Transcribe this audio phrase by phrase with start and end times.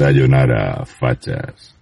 [0.00, 1.76] Sayonara, fachas.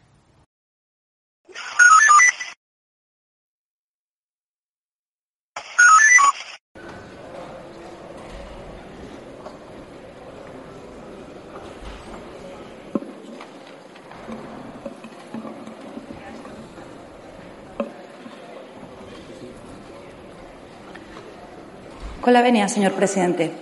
[22.20, 23.52] Con la venia, señor presidente.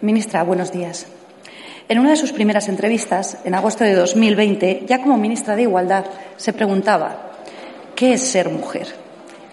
[0.00, 1.06] Ministra, buenos días.
[1.90, 6.04] En una de sus primeras entrevistas, en agosto de 2020, ya como ministra de Igualdad,
[6.36, 7.32] se preguntaba
[7.96, 8.86] ¿qué es ser mujer?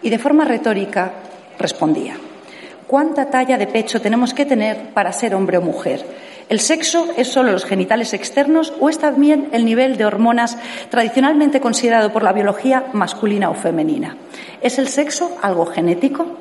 [0.03, 1.13] Y de forma retórica
[1.57, 2.15] respondía
[2.85, 6.05] ¿cuánta talla de pecho tenemos que tener para ser hombre o mujer?
[6.47, 10.59] ¿El sexo es solo los genitales externos o es también el nivel de hormonas
[10.91, 14.15] tradicionalmente considerado por la biología masculina o femenina?
[14.61, 16.37] ¿Es el sexo algo genético?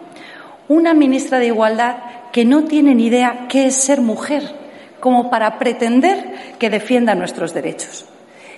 [0.69, 1.97] Una ministra de Igualdad
[2.33, 4.66] que no tiene ni idea qué es ser mujer,
[5.01, 8.07] como para pretender que defienda nuestros derechos.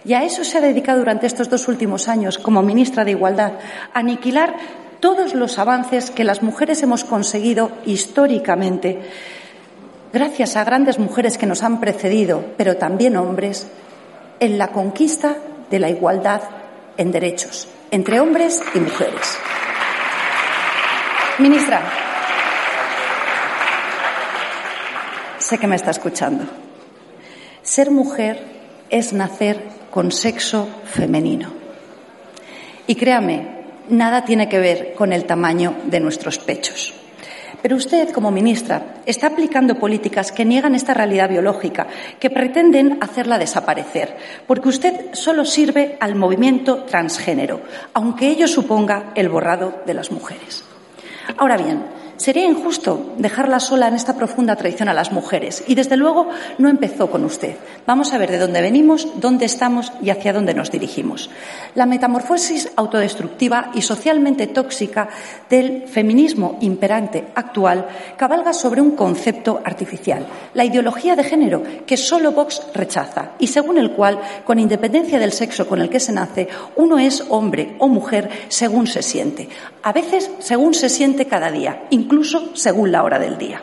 [0.04, 3.54] Y a eso se ha dedicado durante estos dos últimos años como ministra de Igualdad,
[3.92, 4.54] aniquilar
[5.00, 9.00] todos los avances que las mujeres hemos conseguido históricamente,
[10.12, 13.68] gracias a grandes mujeres que nos han precedido, pero también hombres,
[14.40, 15.36] en la conquista
[15.70, 16.42] de la igualdad
[16.96, 19.38] en derechos entre hombres y mujeres.
[21.38, 21.82] Ministra,
[25.48, 26.44] sé que me está escuchando.
[27.62, 28.44] Ser mujer
[28.90, 31.48] es nacer con sexo femenino.
[32.86, 36.92] Y créame, nada tiene que ver con el tamaño de nuestros pechos.
[37.62, 41.86] Pero usted, como ministra, está aplicando políticas que niegan esta realidad biológica,
[42.20, 47.62] que pretenden hacerla desaparecer, porque usted solo sirve al movimiento transgénero,
[47.94, 50.62] aunque ello suponga el borrado de las mujeres.
[51.38, 55.64] Ahora bien, sería injusto dejarla sola en esta profunda traición a las mujeres.
[55.66, 57.56] Y, desde luego, no empezó con usted.
[57.86, 61.30] Vamos a ver de dónde venimos, dónde estamos y hacia dónde nos dirigimos.
[61.74, 65.08] La metamorfosis autodestructiva y socialmente tóxica
[65.48, 67.86] del feminismo imperante actual
[68.16, 73.78] cabalga sobre un concepto artificial, la ideología de género, que solo Vox rechaza y según
[73.78, 77.88] el cual, con independencia del sexo con el que se nace, uno es hombre o
[77.88, 79.48] mujer según se siente.
[79.82, 81.84] A veces según se siente cada día,
[82.54, 83.62] según la hora del día.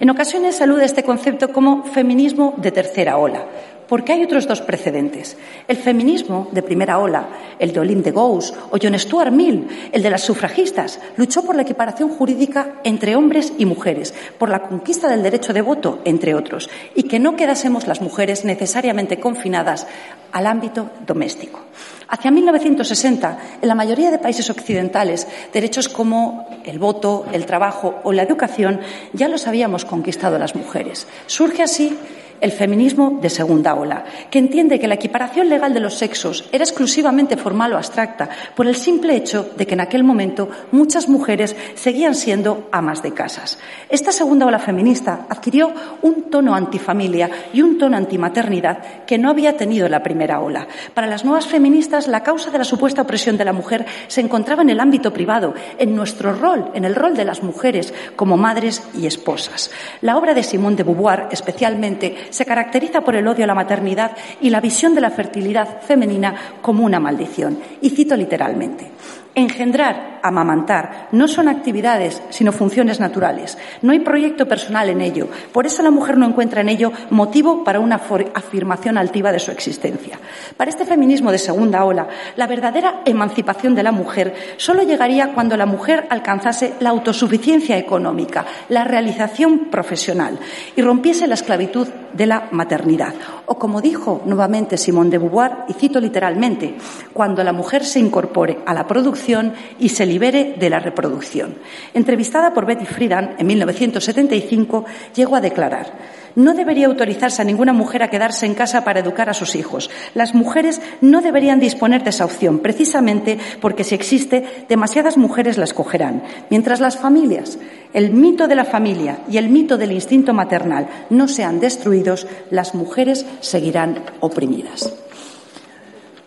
[0.00, 3.44] En ocasiones alude a este concepto como feminismo de tercera ola,
[3.88, 5.36] porque hay otros dos precedentes.
[5.68, 7.28] El feminismo de primera ola,
[7.58, 11.62] el de Olympe de o John Stuart Mill, el de las sufragistas, luchó por la
[11.62, 16.68] equiparación jurídica entre hombres y mujeres, por la conquista del derecho de voto, entre otros,
[16.94, 19.86] y que no quedásemos las mujeres necesariamente confinadas
[20.32, 21.60] al ámbito doméstico.
[22.08, 28.12] Hacia 1960, en la mayoría de países occidentales, derechos como el voto, el trabajo o
[28.12, 28.80] la educación
[29.12, 31.06] ya los habíamos conquistado las mujeres.
[31.26, 31.96] Surge así
[32.44, 36.62] el feminismo de segunda ola, que entiende que la equiparación legal de los sexos era
[36.62, 41.56] exclusivamente formal o abstracta por el simple hecho de que en aquel momento muchas mujeres
[41.74, 43.58] seguían siendo amas de casas.
[43.88, 49.56] Esta segunda ola feminista adquirió un tono antifamilia y un tono antimaternidad que no había
[49.56, 50.68] tenido la primera ola.
[50.92, 54.60] Para las nuevas feministas, la causa de la supuesta opresión de la mujer se encontraba
[54.60, 58.82] en el ámbito privado, en nuestro rol, en el rol de las mujeres como madres
[58.92, 59.70] y esposas.
[60.02, 64.10] La obra de Simone de Beauvoir, especialmente, se caracteriza por el odio a la maternidad
[64.40, 67.60] y la visión de la fertilidad femenina como una maldición.
[67.80, 68.90] Y cito literalmente.
[69.36, 73.58] Engendrar, amamantar, no son actividades, sino funciones naturales.
[73.82, 75.28] No hay proyecto personal en ello.
[75.52, 78.00] Por eso la mujer no encuentra en ello motivo para una
[78.34, 80.18] afirmación altiva de su existencia.
[80.56, 85.58] Para este feminismo de segunda ola, la verdadera emancipación de la mujer solo llegaría cuando
[85.58, 90.38] la mujer alcanzase la autosuficiencia económica, la realización profesional
[90.74, 93.12] y rompiese la esclavitud de la maternidad.
[93.46, 96.76] O como dijo nuevamente Simone de Beauvoir, y cito literalmente,
[97.12, 101.56] cuando la mujer se incorpore a la producción y se libere de la reproducción.
[101.92, 105.92] Entrevistada por Betty Friedan en 1975, llegó a declarar
[106.36, 109.90] no debería autorizarse a ninguna mujer a quedarse en casa para educar a sus hijos.
[110.14, 115.64] Las mujeres no deberían disponer de esa opción, precisamente porque si existe, demasiadas mujeres la
[115.64, 116.24] escogerán.
[116.50, 117.58] Mientras las familias,
[117.92, 122.74] el mito de la familia y el mito del instinto maternal no sean destruidos, las
[122.74, 124.92] mujeres seguirán oprimidas.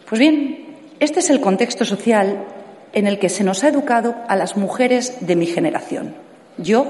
[0.08, 2.46] Pues bien, este es el contexto social
[2.98, 6.16] en el que se nos ha educado a las mujeres de mi generación.
[6.58, 6.88] Yo,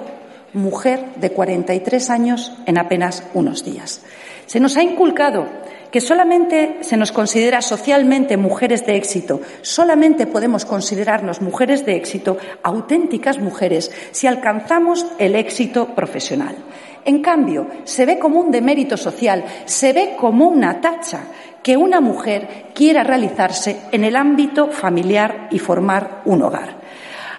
[0.54, 4.02] mujer de 43 años en apenas unos días.
[4.46, 5.48] Se nos ha inculcado
[5.92, 12.38] que solamente se nos considera socialmente mujeres de éxito, solamente podemos considerarnos mujeres de éxito,
[12.64, 16.56] auténticas mujeres, si alcanzamos el éxito profesional.
[17.04, 21.24] En cambio, se ve como un demérito social, se ve como una tacha
[21.68, 26.78] que una mujer quiera realizarse en el ámbito familiar y formar un hogar.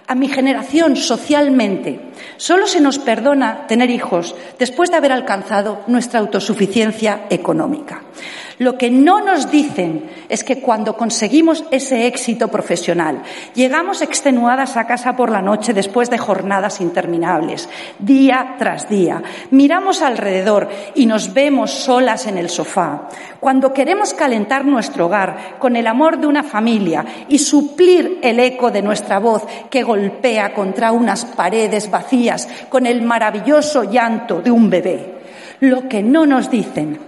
[0.06, 6.20] A mi generación, socialmente, solo se nos perdona tener hijos después de haber alcanzado nuestra
[6.20, 8.02] autosuficiencia económica.
[8.58, 13.22] Lo que no nos dicen es que cuando conseguimos ese éxito profesional,
[13.54, 17.68] llegamos extenuadas a casa por la noche después de jornadas interminables,
[18.00, 19.22] día tras día,
[19.52, 23.08] miramos alrededor y nos vemos solas en el sofá.
[23.38, 28.72] Cuando queremos calentar nuestro hogar con el amor de una familia y suplir el eco
[28.72, 32.07] de nuestra voz que golpea contra unas paredes vacías
[32.68, 35.14] con el maravilloso llanto de un bebé.
[35.60, 36.98] Lo que no nos dicen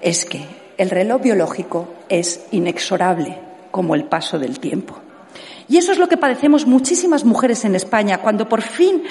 [0.00, 0.42] es que
[0.78, 3.38] el reloj biológico es inexorable
[3.70, 4.98] como el paso del tiempo.
[5.68, 9.02] Y eso es lo que padecemos muchísimas mujeres en España cuando por fin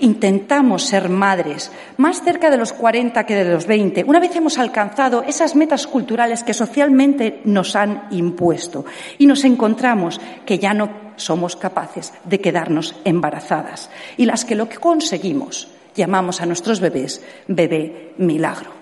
[0.00, 4.58] intentamos ser madres, más cerca de los 40 que de los 20, una vez hemos
[4.58, 8.86] alcanzado esas metas culturales que socialmente nos han impuesto
[9.18, 14.68] y nos encontramos que ya no somos capaces de quedarnos embarazadas y las que lo
[14.68, 18.80] que conseguimos llamamos a nuestros bebés bebé milagro.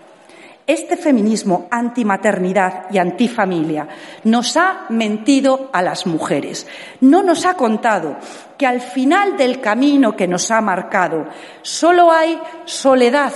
[0.66, 3.88] Este feminismo antimaternidad y antifamilia
[4.24, 6.66] nos ha mentido a las mujeres.
[7.00, 8.18] No nos ha contado
[8.58, 11.26] que al final del camino que nos ha marcado
[11.62, 13.32] solo hay soledad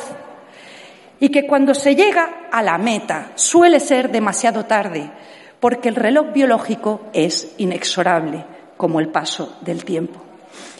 [1.21, 5.11] y que cuando se llega a la meta suele ser demasiado tarde
[5.59, 8.45] porque el reloj biológico es inexorable
[8.83, 10.21] como el paso del tiempo.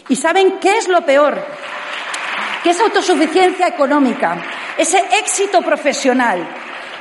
[0.09, 1.41] ¿Y saben qué es lo peor?
[2.61, 4.43] Que esa autosuficiencia económica
[4.77, 6.45] ese éxito profesional,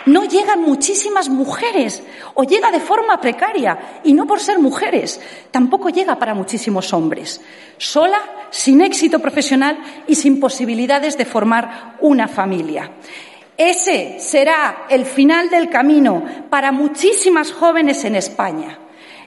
[0.07, 2.05] no llegan muchísimas mujeres
[2.35, 7.41] o llega de forma precaria y no por ser mujeres, tampoco llega para muchísimos hombres.
[7.79, 12.93] Sola, sin éxito profesional y sin posibilidades de formar una familia.
[13.57, 18.79] Ese será el final del camino para muchísimas jóvenes en España.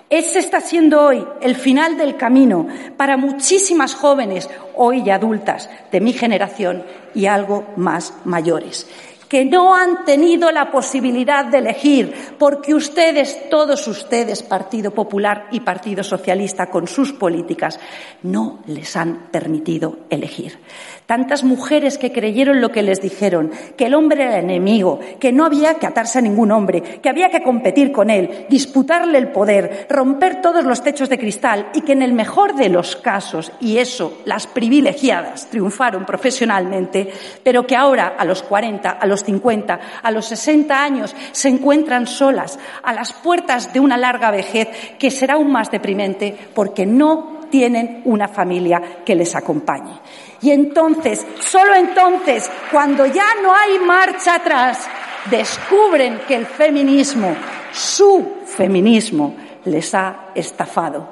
[0.10, 6.14] Ese está siendo hoy el final del camino para muchísimas jóvenes, hoy adultas, de mi
[6.14, 6.84] generación
[7.16, 8.88] y algo más mayores
[9.29, 15.62] que no han tenido la posibilidad de elegir, porque ustedes, todos ustedes, Partido Popular y
[15.62, 17.79] Partido Socialista, con sus políticas,
[18.24, 20.60] no les han permitido elegir.
[21.05, 25.46] Tantas mujeres que creyeron lo que les dijeron, que el hombre era enemigo, que no
[25.46, 29.86] había que atarse a ningún hombre, que había que competir con él, disputarle el poder,
[29.89, 33.77] romper todos los techos de cristal y que en el mejor de los casos, y
[33.77, 37.12] eso, las privilegiadas triunfaron profesionalmente,
[37.44, 42.05] pero que ahora, a los 40, a los 50, a los 60 años, se encuentran
[42.05, 44.67] solas a las puertas de una larga vejez
[45.00, 49.93] que será aún más deprimente porque no tienen una familia que les acompañe.
[50.41, 54.86] Y entonces, solo entonces, cuando ya no hay marcha atrás,
[55.31, 57.34] descubren que el feminismo,
[57.72, 61.07] su feminismo, les ha estafado.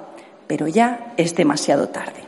[0.45, 2.22] Pero ya es demasiado tarde.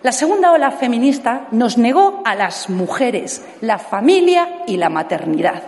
[0.00, 5.62] La segunda ola feminista nos negó a las mujeres la familia y la maternidad,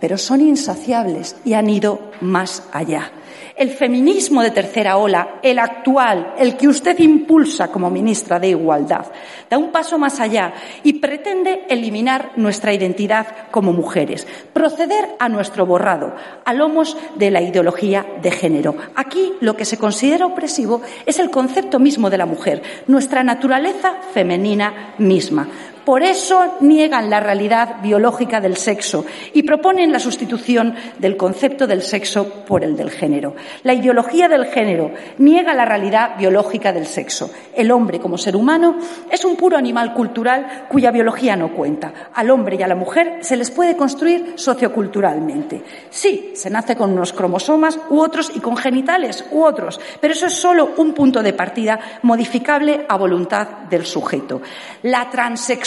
[0.00, 3.10] pero son insaciables y han ido más allá.
[3.56, 9.06] El feminismo de tercera ola, el actual, el que usted impulsa como ministra de Igualdad,
[9.48, 15.66] da un paso más allá y pretende eliminar nuestra identidad como mujeres, proceder a nuestro
[15.66, 18.74] borrado, a lomos de la ideología de género.
[18.96, 23.94] Aquí lo que se considera opresivo es el concepto mismo de la mujer, nuestra naturaleza
[24.12, 25.46] femenina misma.
[25.84, 31.82] Por eso niegan la realidad biológica del sexo y proponen la sustitución del concepto del
[31.82, 33.34] sexo por el del género.
[33.64, 37.30] La ideología del género niega la realidad biológica del sexo.
[37.54, 38.76] El hombre, como ser humano,
[39.10, 41.92] es un puro animal cultural cuya biología no cuenta.
[42.14, 45.62] Al hombre y a la mujer se les puede construir socioculturalmente.
[45.90, 50.26] Sí, se nace con unos cromosomas u otros y con genitales u otros, pero eso
[50.26, 54.40] es solo un punto de partida modificable a voluntad del sujeto.
[54.82, 55.10] La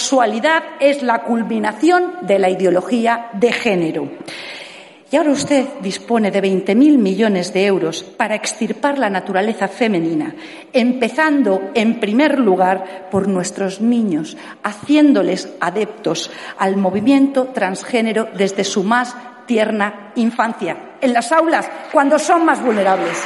[0.08, 4.08] sexualidad es la culminación de la ideología de género.
[5.12, 10.34] Y ahora usted dispone de 20.000 millones de euros para extirpar la naturaleza femenina,
[10.72, 19.14] empezando, en primer lugar, por nuestros niños, haciéndoles adeptos al movimiento transgénero desde su más
[19.46, 23.18] tierna infancia, en las aulas, cuando son más vulnerables.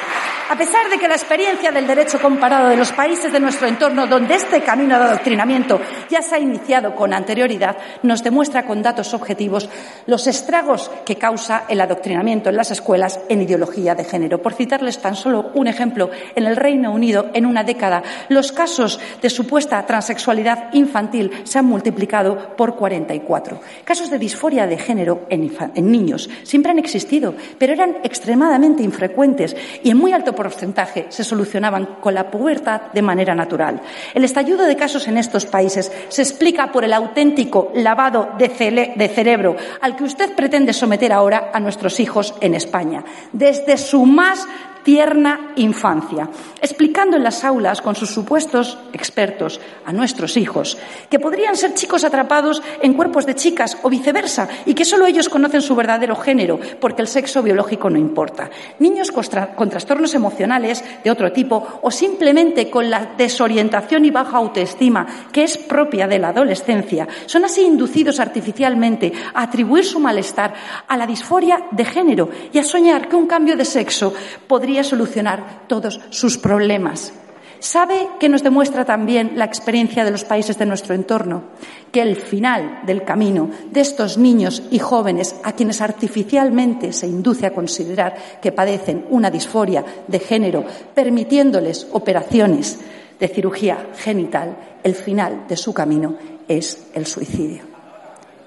[0.51, 4.05] A pesar de que la experiencia del derecho comparado de los países de nuestro entorno,
[4.05, 9.13] donde este camino de adoctrinamiento ya se ha iniciado con anterioridad, nos demuestra con datos
[9.13, 9.69] objetivos
[10.07, 14.41] los estragos que causa el adoctrinamiento en las escuelas en ideología de género.
[14.41, 18.99] Por citarles tan solo un ejemplo, en el Reino Unido, en una década, los casos
[19.21, 23.61] de supuesta transexualidad infantil se han multiplicado por 44.
[23.85, 29.55] Casos de disforia de género en, en niños siempre han existido, pero eran extremadamente infrecuentes
[29.83, 33.79] y en muy alto porcentaje se solucionaban con la pubertad de manera natural.
[34.15, 38.47] El estallido de casos en estos países se explica por el auténtico lavado de,
[38.95, 43.03] de cerebro al que usted pretende someter ahora a nuestros hijos en España.
[43.31, 44.47] Desde su más
[44.83, 46.29] tierna infancia,
[46.61, 50.77] explicando en las aulas con sus supuestos expertos a nuestros hijos
[51.09, 55.29] que podrían ser chicos atrapados en cuerpos de chicas o viceversa y que solo ellos
[55.29, 58.49] conocen su verdadero género porque el sexo biológico no importa.
[58.79, 65.05] Niños con trastornos emocionales de otro tipo o simplemente con la desorientación y baja autoestima
[65.31, 70.53] que es propia de la adolescencia son así inducidos artificialmente a atribuir su malestar
[70.87, 74.13] a la disforia de género y a soñar que un cambio de sexo
[74.47, 77.13] podría solucionar todos sus problemas.
[77.61, 81.43] ¿Sabe que nos demuestra también la experiencia de los países de nuestro entorno?
[81.91, 87.45] Que el final del camino de estos niños y jóvenes a quienes artificialmente se induce
[87.45, 92.79] a considerar que padecen una disforia de género, permitiéndoles operaciones
[93.19, 96.15] de cirugía genital, el final de su camino
[96.47, 97.61] es el suicidio.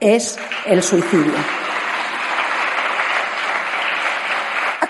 [0.00, 1.74] Es el suicidio.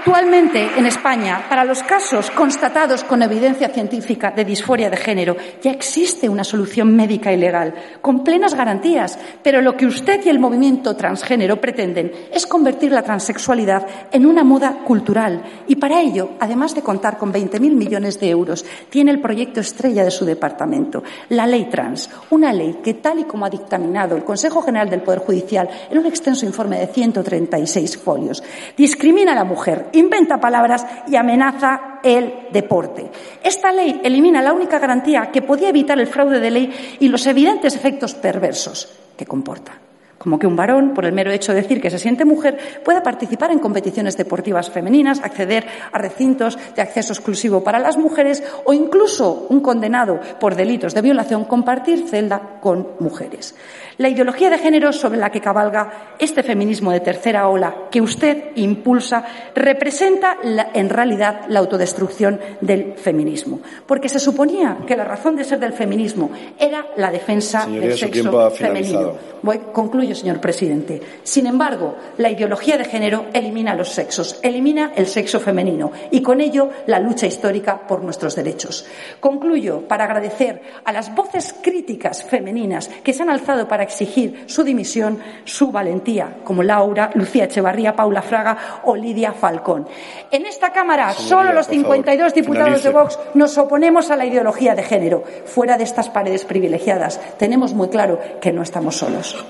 [0.07, 5.71] Actualmente, en España, para los casos constatados con evidencia científica de disforia de género, ya
[5.71, 10.39] existe una solución médica y legal, con plenas garantías, pero lo que usted y el
[10.39, 15.43] movimiento transgénero pretenden es convertir la transexualidad en una moda cultural.
[15.69, 20.05] Y para ello, además de contar con 20.000 millones de euros, tiene el proyecto estrella
[20.05, 24.25] de su departamento, la Ley Trans, una ley que, tal y como ha dictaminado el
[24.25, 28.43] Consejo General del Poder Judicial en un extenso informe de 136 folios,
[28.77, 33.11] discrimina a la mujer inventa palabras y amenaza el deporte.
[33.43, 37.27] Esta ley elimina la única garantía que podía evitar el fraude de ley y los
[37.27, 39.73] evidentes efectos perversos que comporta
[40.19, 43.03] como que un varón, por el mero hecho de decir que se siente mujer, pueda
[43.03, 48.73] participar en competiciones deportivas femeninas, acceder a recintos de acceso exclusivo para las mujeres o
[48.73, 53.55] incluso un condenado por delitos de violación compartir celda con mujeres.
[53.99, 58.51] La ideología de género sobre la que cabalga este feminismo de tercera ola que usted
[58.57, 65.45] impulsa representa en realidad la autodestrucción del feminismo, porque se suponía que la razón de
[65.45, 69.13] ser del feminismo era la defensa del sexo femenino.
[69.43, 71.01] Voy, Concluyo, señor presidente.
[71.23, 76.41] Sin embargo, la ideología de género elimina los sexos, elimina el sexo femenino y con
[76.41, 78.87] ello la lucha histórica por nuestros derechos.
[79.21, 84.63] Concluyo para agradecer a las voces críticas femeninas que se han alzado para exigir su
[84.65, 89.89] dimisión, su valentía, como Laura, Lucía Echevarría, Paula Fraga o Lidia Falcón.
[90.31, 94.83] En esta Cámara, solo los 52 diputados de Vox nos oponemos a la ideología de
[94.83, 95.23] género.
[95.45, 99.45] Fuera de estas paredes privilegiadas, tenemos muy claro que no estamos solos.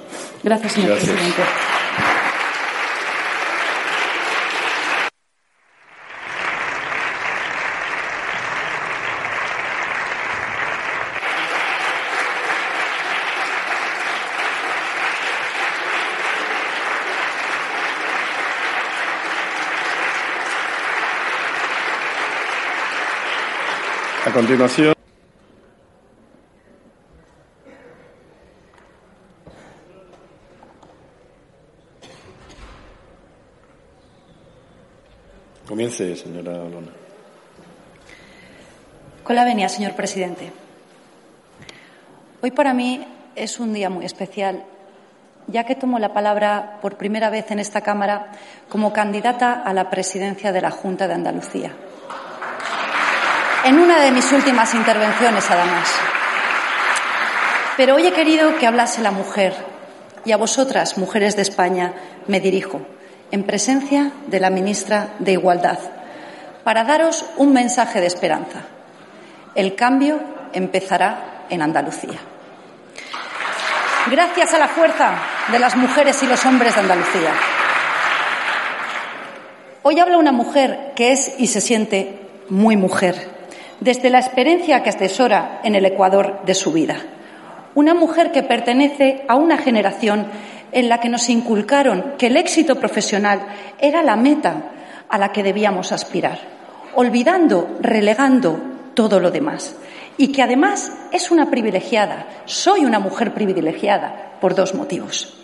[0.44, 1.10] Gracias, señor Gracias.
[1.10, 1.42] presidente.
[24.26, 25.03] A continuación.
[35.94, 36.58] Señora.
[39.22, 40.50] Con la venia, señor presidente.
[42.42, 44.64] Hoy para mí es un día muy especial,
[45.46, 48.32] ya que tomo la palabra por primera vez en esta Cámara
[48.68, 51.70] como candidata a la presidencia de la Junta de Andalucía.
[53.64, 55.88] En una de mis últimas intervenciones, además.
[57.76, 59.54] Pero hoy he querido que hablase la mujer
[60.24, 61.92] y a vosotras, mujeres de España,
[62.26, 62.80] me dirijo,
[63.34, 65.80] en presencia de la ministra de Igualdad,
[66.62, 68.60] para daros un mensaje de esperanza.
[69.56, 70.20] El cambio
[70.52, 72.20] empezará en Andalucía.
[74.08, 75.14] Gracias a la fuerza
[75.50, 77.32] de las mujeres y los hombres de Andalucía.
[79.82, 83.16] Hoy habla una mujer que es y se siente muy mujer,
[83.80, 86.98] desde la experiencia que asesora en el Ecuador de su vida.
[87.74, 90.28] Una mujer que pertenece a una generación
[90.74, 93.46] en la que nos inculcaron que el éxito profesional
[93.78, 94.72] era la meta
[95.08, 96.38] a la que debíamos aspirar,
[96.96, 98.58] olvidando, relegando
[98.92, 99.76] todo lo demás.
[100.16, 105.34] Y que además es una privilegiada, soy una mujer privilegiada por dos motivos.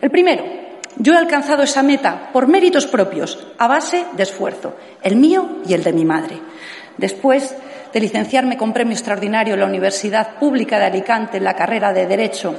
[0.00, 0.44] El primero,
[0.96, 5.74] yo he alcanzado esa meta por méritos propios, a base de esfuerzo, el mío y
[5.74, 6.38] el de mi madre.
[6.96, 7.54] Después
[7.92, 12.06] de licenciarme con premio extraordinario en la Universidad Pública de Alicante en la carrera de
[12.06, 12.54] Derecho,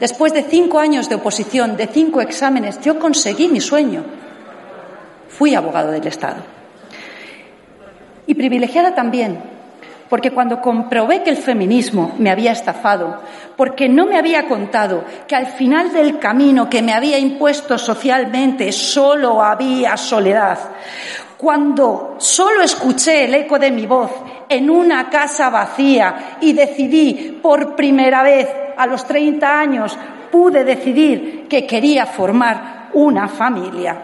[0.00, 4.04] después de cinco años de oposición, de cinco exámenes, yo conseguí mi sueño.
[5.28, 6.42] Fui abogado del Estado.
[8.26, 9.40] Y privilegiada también,
[10.08, 13.22] porque cuando comprobé que el feminismo me había estafado,
[13.56, 18.70] porque no me había contado que al final del camino que me había impuesto socialmente
[18.72, 20.58] solo había soledad,
[21.38, 24.10] cuando solo escuché el eco de mi voz
[24.48, 29.98] en una casa vacía y decidí por primera vez a los 30 años,
[30.30, 33.96] pude decidir que quería formar una familia,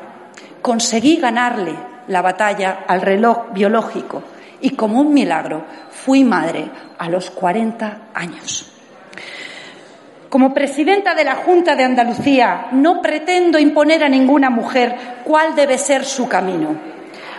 [0.63, 1.75] conseguí ganarle
[2.09, 4.23] la batalla al reloj biológico
[4.61, 8.73] y como un milagro fui madre a los 40 años.
[10.29, 15.79] Como presidenta de la Junta de Andalucía no pretendo imponer a ninguna mujer cuál debe
[15.79, 16.77] ser su camino.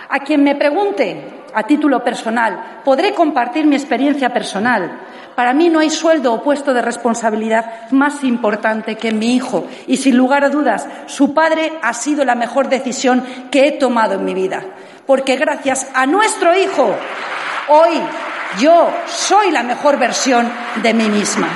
[0.09, 4.99] A quien me pregunte a título personal, podré compartir mi experiencia personal.
[5.35, 9.97] Para mí no hay sueldo o puesto de responsabilidad más importante que mi hijo y,
[9.97, 14.25] sin lugar a dudas, su padre ha sido la mejor decisión que he tomado en
[14.25, 14.63] mi vida.
[15.05, 16.93] Porque gracias a nuestro hijo,
[17.69, 18.01] hoy
[18.59, 20.51] yo soy la mejor versión
[20.83, 21.47] de mí misma.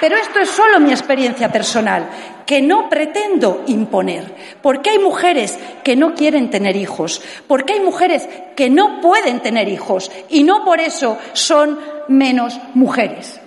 [0.00, 2.06] Pero esto es solo mi experiencia personal,
[2.46, 8.28] que no pretendo imponer, porque hay mujeres que no quieren tener hijos, porque hay mujeres
[8.54, 11.78] que no pueden tener hijos y no por eso son
[12.08, 13.40] menos mujeres.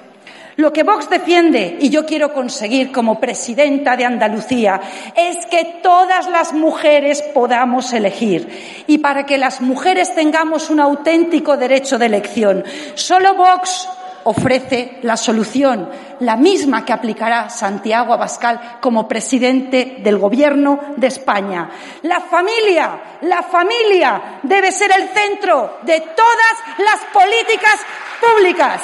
[0.59, 4.81] Lo que Vox defiende y yo quiero conseguir como presidenta de Andalucía
[5.15, 11.55] es que todas las mujeres podamos elegir y para que las mujeres tengamos un auténtico
[11.55, 12.65] derecho de elección.
[12.95, 13.87] Solo Vox
[14.29, 15.89] ofrece la solución,
[16.19, 21.67] la misma que aplicará Santiago Abascal como presidente del Gobierno de España.
[22.03, 27.79] La familia, la familia debe ser el centro de todas las políticas
[28.21, 28.81] públicas.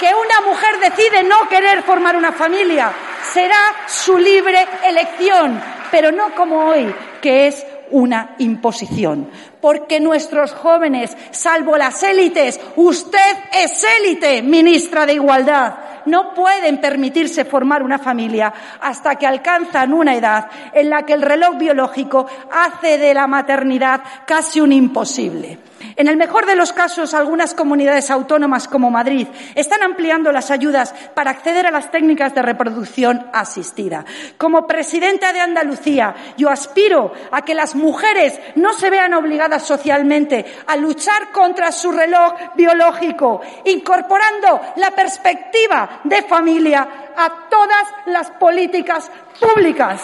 [0.00, 2.92] Que una mujer decide no querer formar una familia
[3.32, 9.28] será su libre elección, pero no como hoy, que es una imposición.
[9.60, 15.74] Porque nuestros jóvenes, salvo las élites, usted es élite, ministra de Igualdad,
[16.06, 21.22] no pueden permitirse formar una familia hasta que alcanzan una edad en la que el
[21.22, 25.58] reloj biológico hace de la maternidad casi un imposible.
[25.96, 30.94] En el mejor de los casos, algunas comunidades autónomas como Madrid están ampliando las ayudas
[31.14, 34.04] para acceder a las técnicas de reproducción asistida.
[34.38, 40.46] Como presidenta de Andalucía, yo aspiro a que las mujeres no se vean obligadas socialmente
[40.66, 49.10] a luchar contra su reloj biológico, incorporando la perspectiva de familia a todas las políticas
[49.40, 50.00] públicas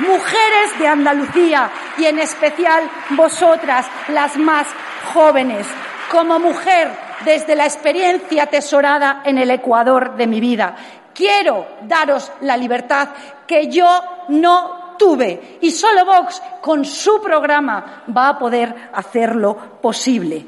[0.00, 4.66] mujeres de Andalucía y en especial vosotras, las más
[5.12, 5.66] jóvenes.
[6.10, 6.90] Como mujer,
[7.24, 10.76] desde la experiencia atesorada en el Ecuador de mi vida,
[11.14, 13.08] quiero daros la libertad
[13.46, 13.86] que yo
[14.28, 20.46] no tuve y solo Vox con su programa va a poder hacerlo posible.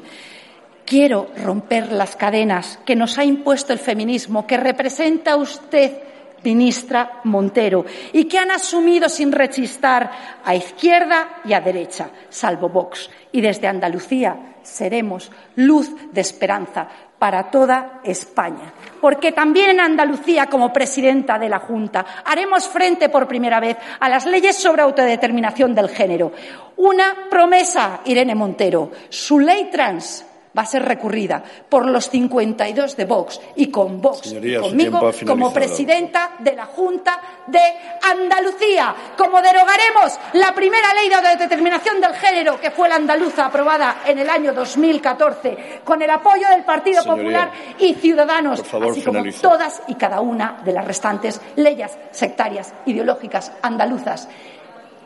[0.85, 5.97] Quiero romper las cadenas que nos ha impuesto el feminismo, que representa usted
[6.43, 13.09] ministra Montero, y que han asumido sin rechistar a izquierda y a derecha, salvo Vox.
[13.31, 16.87] Y desde Andalucía seremos luz de esperanza
[17.19, 18.73] para toda España.
[19.01, 24.09] Porque también en Andalucía, como presidenta de la Junta, haremos frente por primera vez a
[24.09, 26.31] las leyes sobre autodeterminación del género.
[26.77, 30.25] Una promesa, Irene Montero, su ley trans
[30.57, 35.53] va a ser recurrida por los 52 de Vox y con Vox Señoría, conmigo como
[35.53, 37.59] presidenta de la Junta de
[38.01, 38.95] Andalucía.
[39.17, 44.19] Como derogaremos la primera ley de determinación del género, que fue la andaluza, aprobada en
[44.19, 49.95] el año 2014, con el apoyo del Partido Popular y Ciudadanos, así como todas y
[49.95, 54.27] cada una de las restantes leyes sectarias ideológicas andaluzas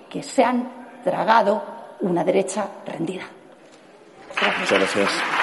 [0.10, 1.64] que se han tragado
[2.02, 3.24] una derecha rendida.
[4.60, 5.41] Muchas gracias.